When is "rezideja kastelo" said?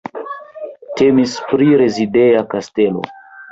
1.83-3.07